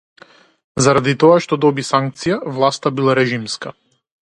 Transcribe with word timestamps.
Заради 0.85 1.13
тоа 1.23 1.35
што 1.45 1.59
доби 1.67 1.85
санкција, 1.91 2.39
власта 2.57 2.95
била 3.01 3.17
режимска 3.23 3.79